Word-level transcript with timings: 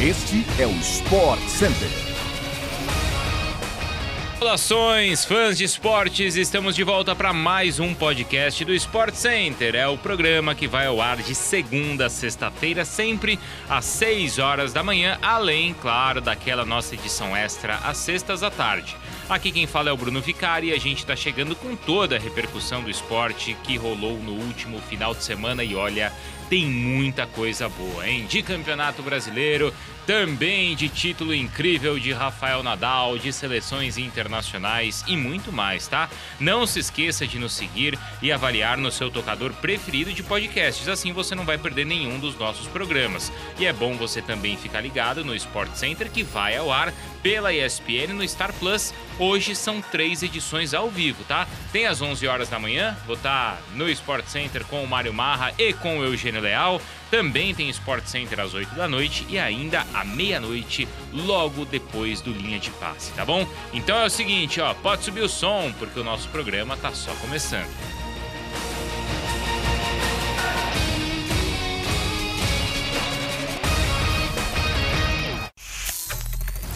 Este 0.00 0.46
é 0.60 0.64
o 0.64 0.70
Sport 0.76 1.40
Center. 1.48 1.88
Saudações, 4.38 5.24
fãs 5.24 5.58
de 5.58 5.64
esportes! 5.64 6.36
Estamos 6.36 6.76
de 6.76 6.84
volta 6.84 7.16
para 7.16 7.32
mais 7.32 7.80
um 7.80 7.92
podcast 7.92 8.64
do 8.64 8.72
Sport 8.74 9.12
Center. 9.14 9.74
É 9.74 9.88
o 9.88 9.98
programa 9.98 10.54
que 10.54 10.68
vai 10.68 10.86
ao 10.86 11.00
ar 11.00 11.16
de 11.16 11.34
segunda 11.34 12.06
a 12.06 12.08
sexta-feira, 12.08 12.84
sempre 12.84 13.40
às 13.68 13.86
6 13.86 14.38
horas 14.38 14.72
da 14.72 14.84
manhã, 14.84 15.18
além, 15.20 15.74
claro, 15.74 16.20
daquela 16.20 16.64
nossa 16.64 16.94
edição 16.94 17.36
extra 17.36 17.74
às 17.78 17.96
sextas 17.96 18.44
à 18.44 18.52
tarde. 18.52 18.96
Aqui 19.28 19.52
quem 19.52 19.66
fala 19.66 19.90
é 19.90 19.92
o 19.92 19.96
Bruno 19.96 20.22
Vicari 20.22 20.68
e 20.68 20.72
a 20.72 20.78
gente 20.78 21.00
está 21.00 21.14
chegando 21.14 21.54
com 21.54 21.76
toda 21.76 22.16
a 22.16 22.18
repercussão 22.18 22.82
do 22.82 22.88
esporte 22.88 23.54
que 23.62 23.76
rolou 23.76 24.16
no 24.16 24.32
último 24.32 24.80
final 24.80 25.14
de 25.14 25.22
semana 25.22 25.62
e 25.62 25.76
olha, 25.76 26.10
tem 26.48 26.64
muita 26.64 27.26
coisa 27.26 27.68
boa, 27.68 28.08
hein? 28.08 28.24
De 28.26 28.42
Campeonato 28.42 29.02
Brasileiro, 29.02 29.72
também 30.06 30.74
de 30.74 30.88
título 30.88 31.34
incrível 31.34 31.98
de 31.98 32.10
Rafael 32.10 32.62
Nadal, 32.62 33.18
de 33.18 33.30
seleções 33.30 33.98
internacionais 33.98 35.04
e 35.06 35.14
muito 35.14 35.52
mais, 35.52 35.86
tá? 35.86 36.08
Não 36.40 36.66
se 36.66 36.80
esqueça 36.80 37.26
de 37.26 37.38
nos 37.38 37.52
seguir 37.52 37.98
e 38.22 38.32
avaliar 38.32 38.78
no 38.78 38.90
seu 38.90 39.10
tocador 39.10 39.52
preferido 39.52 40.10
de 40.10 40.22
podcasts, 40.22 40.88
assim 40.88 41.12
você 41.12 41.34
não 41.34 41.44
vai 41.44 41.58
perder 41.58 41.84
nenhum 41.84 42.18
dos 42.18 42.34
nossos 42.38 42.66
programas. 42.68 43.30
E 43.58 43.66
é 43.66 43.72
bom 43.74 43.94
você 43.94 44.22
também 44.22 44.56
ficar 44.56 44.80
ligado 44.80 45.22
no 45.22 45.34
Sport 45.34 45.74
Center 45.74 46.10
que 46.10 46.22
vai 46.22 46.56
ao 46.56 46.72
ar 46.72 46.94
pela 47.22 47.52
ESPN 47.52 48.14
no 48.14 48.26
Star 48.26 48.54
Plus. 48.54 48.94
Hoje 49.18 49.56
são 49.56 49.82
três 49.82 50.22
edições 50.22 50.72
ao 50.72 50.88
vivo, 50.88 51.24
tá? 51.24 51.48
Tem 51.72 51.86
às 51.86 52.00
11 52.00 52.26
horas 52.28 52.48
da 52.48 52.58
manhã, 52.58 52.96
vou 53.04 53.16
estar 53.16 53.56
tá 53.56 53.62
no 53.74 53.88
Sport 53.90 54.26
Center 54.26 54.64
com 54.64 54.82
o 54.82 54.86
Mário 54.86 55.12
Marra 55.12 55.52
e 55.58 55.72
com 55.72 55.98
o 55.98 56.04
Eugênio 56.04 56.40
Leal. 56.40 56.80
Também 57.10 57.52
tem 57.52 57.68
Sport 57.70 58.06
Center 58.06 58.38
às 58.38 58.54
8 58.54 58.76
da 58.76 58.86
noite 58.86 59.26
e 59.28 59.38
ainda 59.38 59.84
à 59.92 60.04
meia-noite, 60.04 60.86
logo 61.12 61.64
depois 61.64 62.20
do 62.20 62.30
Linha 62.30 62.60
de 62.60 62.70
Passe, 62.72 63.12
tá 63.12 63.24
bom? 63.24 63.44
Então 63.72 63.98
é 63.98 64.06
o 64.06 64.10
seguinte, 64.10 64.60
ó, 64.60 64.72
pode 64.74 65.04
subir 65.04 65.22
o 65.22 65.28
som, 65.28 65.72
porque 65.78 65.98
o 65.98 66.04
nosso 66.04 66.28
programa 66.28 66.76
tá 66.76 66.92
só 66.92 67.12
começando. 67.14 67.97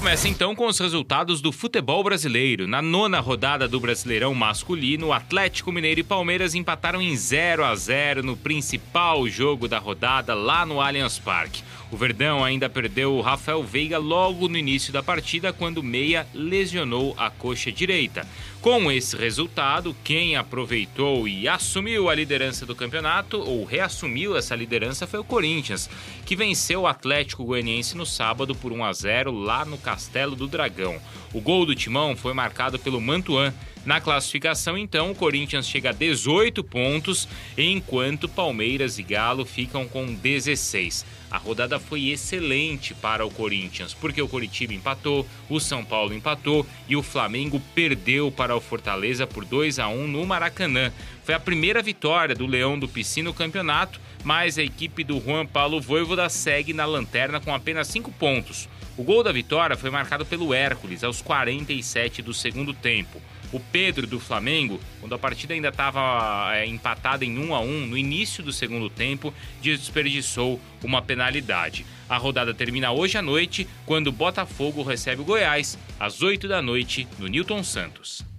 Começa 0.03 0.29
então 0.29 0.53
com 0.53 0.67
os 0.67 0.81
resultados 0.81 1.41
do 1.41 1.53
futebol 1.53 2.03
brasileiro. 2.03 2.67
Na 2.67 2.83
nona 2.83 3.21
rodada 3.21 3.69
do 3.69 3.79
Brasileirão 3.79 4.35
masculino, 4.35 5.07
o 5.07 5.13
Atlético 5.13 5.71
Mineiro 5.71 6.01
e 6.01 6.03
Palmeiras 6.03 6.57
empataram 6.57 7.01
em 7.01 7.15
0 7.15 7.65
a 7.65 7.73
0 7.77 8.21
no 8.21 8.37
principal 8.37 9.29
jogo 9.29 9.69
da 9.69 9.79
rodada 9.79 10.35
lá 10.35 10.67
no 10.67 10.81
Allianz 10.81 11.21
Parque. 11.21 11.63
O 11.89 11.97
Verdão 11.97 12.43
ainda 12.43 12.69
perdeu 12.69 13.15
o 13.15 13.21
Rafael 13.21 13.63
Veiga 13.63 13.97
logo 13.97 14.49
no 14.49 14.59
início 14.59 14.93
da 14.93 15.05
partida 15.05 15.53
quando 15.53 15.85
Meia 15.85 16.27
lesionou 16.35 17.15
a 17.17 17.31
coxa 17.31 17.71
direita. 17.71 18.27
Com 18.63 18.93
esse 18.93 19.17
resultado, 19.17 19.93
quem 20.05 20.37
aproveitou 20.37 21.27
e 21.27 21.49
assumiu 21.49 22.09
a 22.09 22.15
liderança 22.15 22.65
do 22.65 22.77
campeonato, 22.77 23.41
ou 23.41 23.65
reassumiu 23.65 24.37
essa 24.37 24.55
liderança, 24.55 25.05
foi 25.05 25.19
o 25.19 25.25
Corinthians, 25.25 25.91
que 26.25 26.37
venceu 26.37 26.83
o 26.83 26.87
Atlético 26.87 27.45
Goianiense 27.45 27.97
no 27.97 28.07
sábado 28.07 28.55
por 28.55 28.71
1 28.71 28.85
a 28.85 28.93
0 28.93 29.33
lá 29.33 29.65
no 29.65 29.77
Castelo 29.77 30.37
do 30.37 30.47
Dragão. 30.47 30.97
O 31.35 31.41
gol 31.41 31.67
do 31.67 31.75
Timão 31.75 32.15
foi 32.15 32.33
marcado 32.35 32.79
pelo 32.79 33.01
Mantuan. 33.01 33.53
Na 33.85 34.01
classificação, 34.01 34.79
então, 34.79 35.11
o 35.11 35.15
Corinthians 35.15 35.67
chega 35.67 35.91
a 35.91 35.93
18 35.93 36.63
pontos, 36.63 37.29
enquanto 37.59 38.29
Palmeiras 38.29 38.97
e 38.97 39.03
Galo 39.03 39.45
ficam 39.45 39.89
com 39.89 40.15
16. 40.15 41.05
A 41.29 41.37
rodada 41.37 41.81
foi 41.81 42.11
excelente 42.11 42.95
para 42.95 43.27
o 43.27 43.31
Corinthians, 43.31 43.93
porque 43.93 44.23
o 44.23 44.29
Coritiba 44.29 44.73
empatou, 44.73 45.27
o 45.49 45.59
São 45.59 45.85
Paulo 45.85 46.15
empatou 46.15 46.65
e 46.89 46.95
o 46.95 47.03
Flamengo 47.03 47.61
perdeu 47.75 48.31
para 48.31 48.55
o 48.55 48.61
Fortaleza 48.61 49.27
por 49.27 49.45
2 49.45 49.81
a 49.81 49.89
1 49.89 50.07
no 50.07 50.25
Maracanã. 50.25 50.93
Foi 51.25 51.35
a 51.35 51.41
primeira 51.41 51.83
vitória 51.83 52.37
do 52.37 52.47
Leão 52.47 52.79
do 52.79 52.87
Pici 52.87 53.21
no 53.21 53.35
campeonato, 53.35 54.01
mas 54.23 54.59
a 54.59 54.63
equipe 54.63 55.03
do 55.03 55.21
Juan 55.21 55.45
Paulo 55.45 55.81
Voivoda 55.81 56.29
segue 56.29 56.73
na 56.73 56.85
lanterna 56.85 57.41
com 57.41 57.53
apenas 57.53 57.89
5 57.89 58.13
pontos. 58.13 58.69
O 58.97 59.03
gol 59.03 59.25
da 59.25 59.33
vitória 59.33 59.77
foi 59.77 59.91
marcado 59.91 60.25
pelo 60.25 60.55
Hércules 60.55 61.03
aos 61.03 61.21
47 61.21 62.23
do 62.23 62.33
segundo 62.33 62.73
tempo. 62.75 63.21
O 63.53 63.61
Pedro 63.61 64.07
do 64.07 64.19
Flamengo, 64.19 64.81
quando 64.99 65.15
a 65.15 65.19
partida 65.19 65.53
ainda 65.53 65.69
estava 65.69 66.57
é, 66.57 66.67
empatada 66.67 67.25
em 67.25 67.39
1 67.39 67.55
a 67.55 67.61
1 67.61 67.87
no 67.87 67.99
início 67.99 68.43
do 68.43 68.53
segundo 68.53 68.89
tempo, 68.89 69.33
desperdiçou 69.61 70.59
uma 70.83 71.03
penalidade. 71.03 71.85
A 72.09 72.17
rodada 72.17 72.55
termina 72.55 72.91
hoje 72.93 73.19
à 73.19 73.23
noite, 73.23 73.69
quando 73.85 74.07
o 74.07 74.13
Botafogo 74.13 74.83
recebe 74.83 75.21
o 75.21 75.25
Goiás, 75.25 75.79
às 76.01 76.23
8 76.23 76.49
da 76.49 76.63
noite, 76.63 77.07
no 77.19 77.27
Newton 77.27 77.63
Santos. 77.63 78.32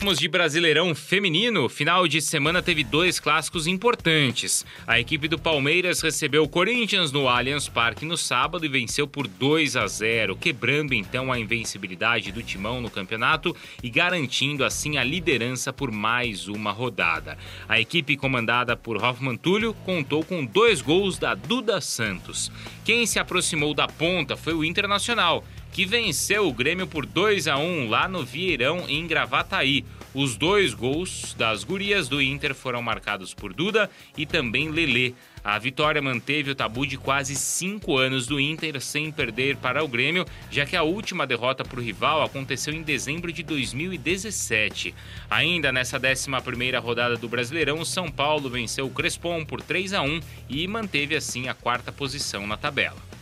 Vamos 0.00 0.20
de 0.20 0.28
Brasileirão 0.28 0.94
Feminino. 0.94 1.68
Final 1.68 2.06
de 2.06 2.22
semana 2.22 2.62
teve 2.62 2.84
dois 2.84 3.18
clássicos 3.18 3.66
importantes. 3.66 4.64
A 4.86 5.00
equipe 5.00 5.26
do 5.26 5.36
Palmeiras 5.36 6.00
recebeu 6.00 6.44
o 6.44 6.48
Corinthians 6.48 7.10
no 7.10 7.28
Allianz 7.28 7.68
Parque 7.68 8.04
no 8.04 8.16
sábado 8.16 8.64
e 8.64 8.68
venceu 8.68 9.08
por 9.08 9.26
2 9.26 9.76
a 9.76 9.88
0, 9.88 10.36
quebrando 10.36 10.94
então 10.94 11.32
a 11.32 11.38
invencibilidade 11.38 12.30
do 12.30 12.44
Timão 12.44 12.80
no 12.80 12.88
campeonato 12.88 13.56
e 13.82 13.90
garantindo 13.90 14.64
assim 14.64 14.96
a 14.96 15.02
liderança 15.02 15.72
por 15.72 15.90
mais 15.90 16.46
uma 16.46 16.70
rodada. 16.70 17.36
A 17.68 17.80
equipe 17.80 18.16
comandada 18.16 18.76
por 18.76 19.02
Hoffman 19.02 19.36
Túlio 19.36 19.74
contou 19.84 20.24
com 20.24 20.44
dois 20.44 20.80
gols 20.80 21.18
da 21.18 21.34
Duda 21.34 21.80
Santos. 21.80 22.52
Quem 22.84 23.04
se 23.04 23.18
aproximou 23.18 23.74
da 23.74 23.88
ponta 23.88 24.36
foi 24.36 24.54
o 24.54 24.64
Internacional 24.64 25.44
que 25.72 25.84
venceu 25.84 26.48
o 26.48 26.52
Grêmio 26.52 26.86
por 26.86 27.06
2 27.06 27.48
a 27.48 27.56
1 27.56 27.88
lá 27.88 28.08
no 28.08 28.24
Vieirão, 28.24 28.88
em 28.88 29.06
Gravataí. 29.06 29.84
Os 30.14 30.36
dois 30.36 30.74
gols 30.74 31.34
das 31.34 31.62
gurias 31.62 32.08
do 32.08 32.20
Inter 32.20 32.54
foram 32.54 32.82
marcados 32.82 33.34
por 33.34 33.52
Duda 33.52 33.90
e 34.16 34.24
também 34.24 34.70
Lelê. 34.70 35.12
A 35.44 35.58
vitória 35.58 36.02
manteve 36.02 36.50
o 36.50 36.54
tabu 36.54 36.86
de 36.86 36.96
quase 36.96 37.34
cinco 37.36 37.96
anos 37.96 38.26
do 38.26 38.40
Inter 38.40 38.80
sem 38.80 39.12
perder 39.12 39.56
para 39.56 39.84
o 39.84 39.88
Grêmio, 39.88 40.26
já 40.50 40.66
que 40.66 40.76
a 40.76 40.82
última 40.82 41.26
derrota 41.26 41.64
para 41.64 41.78
o 41.78 41.82
rival 41.82 42.22
aconteceu 42.22 42.74
em 42.74 42.82
dezembro 42.82 43.32
de 43.32 43.42
2017. 43.42 44.94
Ainda 45.30 45.70
nessa 45.70 45.98
11 45.98 46.76
rodada 46.82 47.16
do 47.16 47.28
Brasileirão, 47.28 47.80
o 47.80 47.86
São 47.86 48.10
Paulo 48.10 48.50
venceu 48.50 48.86
o 48.86 48.90
Crespon 48.90 49.44
por 49.44 49.62
3 49.62 49.92
a 49.92 50.02
1 50.02 50.20
e 50.48 50.66
manteve 50.66 51.14
assim 51.14 51.48
a 51.48 51.54
quarta 51.54 51.92
posição 51.92 52.46
na 52.46 52.56
tabela. 52.56 53.17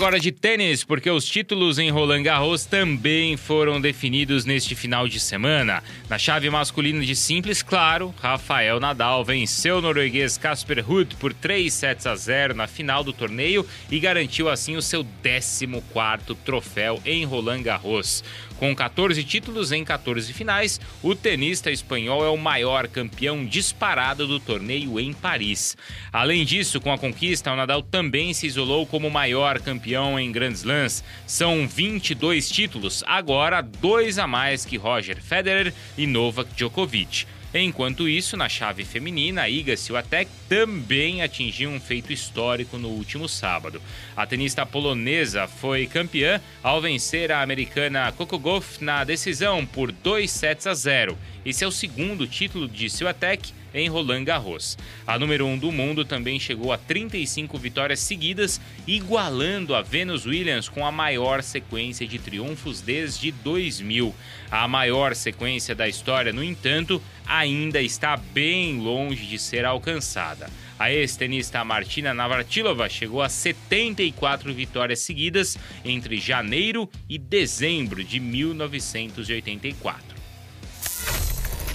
Agora 0.00 0.18
de 0.18 0.32
tênis, 0.32 0.82
porque 0.82 1.10
os 1.10 1.26
títulos 1.26 1.78
em 1.78 1.90
Roland 1.90 2.22
Garros 2.22 2.64
também 2.64 3.36
foram 3.36 3.78
definidos 3.78 4.46
neste 4.46 4.74
final 4.74 5.06
de 5.06 5.20
semana. 5.20 5.82
Na 6.08 6.16
chave 6.16 6.48
masculina 6.48 7.04
de 7.04 7.14
simples, 7.14 7.62
claro, 7.62 8.14
Rafael 8.18 8.80
Nadal 8.80 9.22
venceu 9.22 9.76
o 9.76 9.80
norueguês 9.82 10.38
Casper 10.38 10.82
Ruud 10.82 11.16
por 11.16 11.34
3 11.34 11.70
sets 11.70 12.06
a 12.06 12.16
0 12.16 12.54
na 12.54 12.66
final 12.66 13.04
do 13.04 13.12
torneio 13.12 13.66
e 13.90 14.00
garantiu 14.00 14.48
assim 14.48 14.74
o 14.74 14.80
seu 14.80 15.04
14º 15.22 16.34
troféu 16.46 16.98
em 17.04 17.26
Roland 17.26 17.62
Garros. 17.62 18.24
Com 18.60 18.76
14 18.76 19.24
títulos 19.24 19.72
em 19.72 19.82
14 19.82 20.34
finais, 20.34 20.78
o 21.02 21.14
tenista 21.14 21.70
espanhol 21.70 22.22
é 22.22 22.28
o 22.28 22.36
maior 22.36 22.86
campeão 22.88 23.42
disparado 23.42 24.26
do 24.26 24.38
torneio 24.38 25.00
em 25.00 25.14
Paris. 25.14 25.78
Além 26.12 26.44
disso, 26.44 26.78
com 26.78 26.92
a 26.92 26.98
conquista, 26.98 27.50
o 27.50 27.56
Nadal 27.56 27.82
também 27.82 28.34
se 28.34 28.46
isolou 28.46 28.84
como 28.84 29.08
maior 29.08 29.58
campeão 29.60 30.20
em 30.20 30.30
Grand 30.30 30.52
Slams. 30.52 31.02
São 31.26 31.66
22 31.66 32.50
títulos, 32.50 33.02
agora 33.06 33.62
dois 33.62 34.18
a 34.18 34.26
mais 34.26 34.66
que 34.66 34.76
Roger 34.76 35.22
Federer 35.22 35.72
e 35.96 36.06
Novak 36.06 36.52
Djokovic. 36.54 37.24
Enquanto 37.52 38.08
isso, 38.08 38.36
na 38.36 38.48
chave 38.48 38.84
feminina, 38.84 39.42
a 39.42 39.48
Iga 39.48 39.76
Swiatek 39.76 40.30
também 40.48 41.20
atingiu 41.20 41.68
um 41.68 41.80
feito 41.80 42.12
histórico 42.12 42.78
no 42.78 42.88
último 42.88 43.28
sábado. 43.28 43.82
A 44.16 44.24
tenista 44.24 44.64
polonesa 44.64 45.48
foi 45.48 45.86
campeã 45.88 46.40
ao 46.62 46.80
vencer 46.80 47.32
a 47.32 47.42
americana 47.42 48.12
Coco 48.12 48.38
Gauff 48.38 48.82
na 48.84 49.02
decisão 49.02 49.66
por 49.66 49.90
2 49.90 50.30
sets 50.30 50.66
a 50.68 50.74
0. 50.74 51.18
Esse 51.44 51.64
é 51.64 51.66
o 51.66 51.72
segundo 51.72 52.24
título 52.24 52.68
de 52.68 52.88
Swiatek 52.88 53.52
em 53.74 53.88
Roland 53.88 54.24
Garros. 54.24 54.76
A 55.06 55.18
número 55.18 55.46
1 55.46 55.52
um 55.52 55.58
do 55.58 55.72
mundo 55.72 56.04
também 56.04 56.38
chegou 56.38 56.72
a 56.72 56.78
35 56.78 57.58
vitórias 57.58 58.00
seguidas, 58.00 58.60
igualando 58.86 59.74
a 59.74 59.82
Venus 59.82 60.26
Williams 60.26 60.68
com 60.68 60.86
a 60.86 60.92
maior 60.92 61.42
sequência 61.42 62.06
de 62.06 62.18
triunfos 62.18 62.80
desde 62.80 63.32
2000. 63.32 64.14
A 64.50 64.66
maior 64.66 65.14
sequência 65.14 65.74
da 65.74 65.88
história, 65.88 66.32
no 66.32 66.42
entanto, 66.42 67.02
ainda 67.26 67.80
está 67.80 68.16
bem 68.16 68.78
longe 68.78 69.26
de 69.26 69.38
ser 69.38 69.64
alcançada. 69.64 70.50
A 70.80 70.90
ex-tenista 70.90 71.62
Martina 71.62 72.14
Navratilova 72.14 72.88
chegou 72.88 73.20
a 73.20 73.28
74 73.28 74.54
vitórias 74.54 75.00
seguidas 75.00 75.58
entre 75.84 76.18
janeiro 76.18 76.88
e 77.06 77.18
dezembro 77.18 78.02
de 78.02 78.18
1984. 78.18 80.09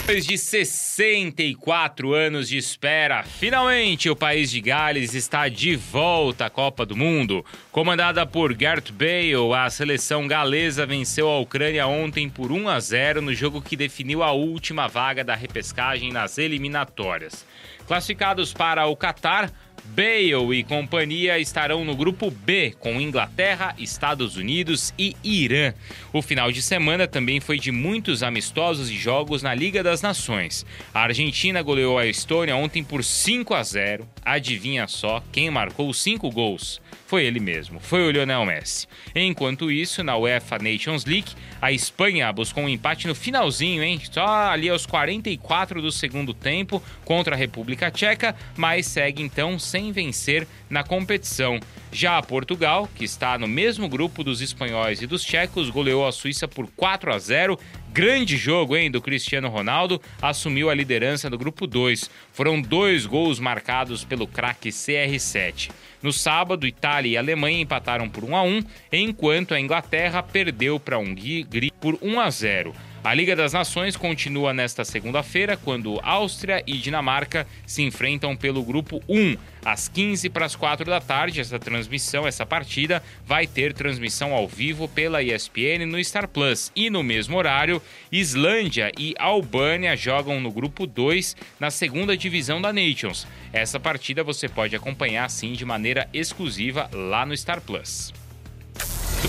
Depois 0.06 0.24
de 0.24 0.38
64 0.38 2.14
anos 2.14 2.48
de 2.48 2.58
espera, 2.58 3.24
finalmente 3.24 4.08
o 4.08 4.16
país 4.16 4.52
de 4.52 4.62
Gales 4.62 5.16
está 5.16 5.50
de 5.50 5.76
volta 5.76 6.46
à 6.46 6.50
Copa 6.50 6.86
do 6.86 6.96
Mundo. 6.96 7.44
Comandada 7.72 8.24
por 8.24 8.54
Gareth 8.54 8.92
Bale, 8.92 9.52
a 9.58 9.68
seleção 9.68 10.28
galesa 10.28 10.86
venceu 10.86 11.28
a 11.28 11.40
Ucrânia 11.40 11.88
ontem 11.88 12.30
por 12.30 12.52
1 12.52 12.70
a 12.70 12.80
0 12.80 13.20
no 13.24 13.34
jogo 13.34 13.64
que 13.64 13.76
definiu 13.76 14.22
a 14.22 14.32
última 14.32 14.88
vaga 14.88 15.24
da 15.24 15.34
repescagem 15.34 16.12
nas 16.12 16.38
eliminatórias. 16.38 17.44
Classificados 17.88 18.54
para 18.54 18.86
o 18.86 18.96
Catar, 18.96 19.52
Bale 19.88 20.58
e 20.58 20.64
companhia 20.64 21.40
estarão 21.40 21.86
no 21.86 21.96
grupo 21.96 22.32
B 22.32 22.74
com 22.80 23.00
Inglaterra, 23.00 23.76
Estados 23.78 24.36
Unidos 24.36 24.94
e 24.98 25.16
Irã. 25.24 25.74
O 26.12 26.22
final 26.22 26.52
de 26.52 26.62
semana 26.62 27.08
também 27.08 27.40
foi 27.40 27.60
de 27.60 27.72
muitos 27.72 28.24
amistosos 28.24 28.90
e 28.90 28.98
jogos 28.98 29.44
na 29.44 29.54
Liga 29.54 29.84
das 29.84 30.02
Nações. 30.02 30.66
A 30.94 31.02
Argentina 31.02 31.62
goleou 31.62 31.98
a 31.98 32.06
Estônia 32.06 32.56
ontem 32.56 32.84
por 32.84 33.04
5 33.04 33.54
a 33.54 33.64
0. 33.64 34.08
Adivinha 34.24 34.88
só 34.88 35.24
quem 35.32 35.50
marcou 35.50 35.90
os 35.90 36.02
5 36.02 36.30
gols? 36.32 36.82
Foi 37.06 37.24
ele 37.24 37.40
mesmo, 37.40 37.80
foi 37.80 38.02
o 38.02 38.10
Lionel 38.10 38.46
Messi. 38.46 38.88
Enquanto 39.14 39.72
isso, 39.72 40.04
na 40.04 40.18
UEFA 40.18 40.58
Nations 40.58 41.06
League, 41.06 41.34
a 41.62 41.72
Espanha 41.72 42.34
buscou 42.34 42.64
um 42.64 42.70
empate 42.70 43.08
no 43.08 43.14
finalzinho, 43.14 43.84
hein? 43.84 44.02
Só 44.12 44.26
ali 44.26 44.70
aos 44.70 44.88
44 44.88 45.82
do 45.82 45.92
segundo 45.92 46.34
tempo 46.34 46.82
contra 47.04 47.36
a 47.36 47.38
República 47.38 47.92
Tcheca, 47.92 48.36
mas 48.58 48.88
segue 48.88 49.22
então 49.22 49.60
sem 49.60 49.75
vencer 49.92 50.48
na 50.70 50.84
competição. 50.84 51.60
Já 51.92 52.22
Portugal, 52.22 52.90
que 52.94 53.06
está 53.06 53.38
no 53.38 53.48
mesmo 53.48 53.88
grupo 53.88 54.24
dos 54.24 54.42
espanhóis 54.42 55.02
e 55.02 55.08
dos 55.08 55.24
tchecos, 55.24 55.70
goleou 55.70 56.06
a 56.06 56.12
Suíça 56.12 56.48
por 56.48 56.68
4 56.76 57.14
a 57.14 57.20
0. 57.20 57.58
Grande 57.94 58.36
jogo, 58.36 58.76
hein, 58.76 58.92
do 58.92 59.02
Cristiano 59.02 59.48
Ronaldo, 59.48 60.02
assumiu 60.22 60.70
a 60.70 60.74
liderança 60.74 61.30
do 61.30 61.38
grupo 61.38 61.66
2. 61.66 62.10
Foram 62.34 62.62
dois 62.62 63.06
gols 63.06 63.40
marcados 63.40 64.04
pelo 64.04 64.28
craque 64.28 64.70
CR7. 64.70 65.72
No 66.04 66.12
sábado, 66.12 66.68
Itália 66.68 67.12
e 67.14 67.18
Alemanha 67.18 67.62
empataram 67.62 68.10
por 68.10 68.24
1 68.24 68.36
a 68.36 68.44
1, 68.44 68.64
enquanto 68.92 69.54
a 69.54 69.60
Inglaterra 69.60 70.22
perdeu 70.22 70.80
para 70.80 70.98
a 70.98 71.00
Hungria 71.00 71.46
por 71.80 71.98
1 72.02 72.20
a 72.20 72.30
0. 72.30 72.76
A 73.06 73.14
Liga 73.14 73.36
das 73.36 73.54
Nações 73.54 73.96
continua 73.96 74.52
nesta 74.52 74.84
segunda-feira, 74.84 75.56
quando 75.56 76.00
Áustria 76.02 76.64
e 76.66 76.74
Dinamarca 76.74 77.46
se 77.64 77.84
enfrentam 77.84 78.36
pelo 78.36 78.64
grupo 78.64 79.00
1. 79.08 79.38
Às 79.64 79.88
15 79.88 80.28
para 80.32 80.48
as 80.48 80.56
4 80.56 80.90
da 80.90 81.00
tarde, 81.00 81.40
essa 81.40 81.60
transmissão, 81.60 82.26
essa 82.26 82.48
partida, 82.48 83.04
vai 83.24 83.46
ter 83.46 83.74
transmissão 83.74 84.34
ao 84.34 84.48
vivo 84.48 84.88
pela 84.88 85.22
ESPN 85.22 85.86
no 85.86 86.04
Star 86.04 86.28
Plus. 86.28 86.72
E 86.76 86.90
no 86.90 87.04
mesmo 87.04 87.38
horário, 87.38 87.80
Islândia 88.12 88.92
e 88.98 89.14
Albânia 89.20 89.96
jogam 89.96 90.42
no 90.42 90.52
grupo 90.52 90.88
2 90.88 91.36
na 91.60 91.70
segunda 91.70 92.18
divisão 92.18 92.60
da 92.60 92.74
Nations. 92.74 93.28
Essa 93.54 93.80
partida 93.80 94.24
você 94.24 94.50
pode 94.50 94.76
acompanhar 94.76 95.30
sim 95.30 95.54
de 95.54 95.64
maneira 95.64 96.10
exclusiva 96.12 96.90
lá 96.92 97.24
no 97.24 97.38
Star 97.38 97.62
Plus. 97.62 98.12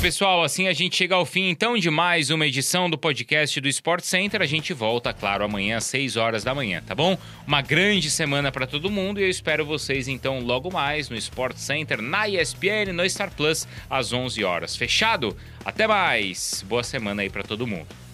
Pessoal, 0.00 0.44
assim 0.44 0.68
a 0.68 0.72
gente 0.72 0.94
chega 0.94 1.16
ao 1.16 1.26
fim 1.26 1.50
então 1.50 1.76
de 1.76 1.90
mais 1.90 2.30
uma 2.30 2.46
edição 2.46 2.88
do 2.88 2.96
podcast 2.96 3.60
do 3.60 3.66
Sport 3.66 4.04
Center. 4.04 4.40
A 4.40 4.46
gente 4.46 4.72
volta, 4.72 5.12
claro, 5.12 5.44
amanhã 5.44 5.78
às 5.78 5.84
6 5.84 6.16
horas 6.16 6.44
da 6.44 6.54
manhã, 6.54 6.80
tá 6.86 6.94
bom? 6.94 7.18
Uma 7.44 7.60
grande 7.60 8.08
semana 8.08 8.52
para 8.52 8.68
todo 8.68 8.88
mundo 8.88 9.18
e 9.18 9.24
eu 9.24 9.28
espero 9.28 9.66
vocês 9.66 10.06
então 10.06 10.38
logo 10.38 10.72
mais 10.72 11.08
no 11.08 11.16
Sport 11.16 11.56
Center, 11.56 12.00
na 12.00 12.28
ESPN, 12.28 12.92
no 12.94 13.08
Star 13.10 13.32
Plus, 13.34 13.66
às 13.90 14.12
11 14.12 14.44
horas. 14.44 14.76
Fechado? 14.76 15.36
Até 15.64 15.88
mais! 15.88 16.64
Boa 16.68 16.84
semana 16.84 17.22
aí 17.22 17.28
para 17.28 17.42
todo 17.42 17.66
mundo. 17.66 18.05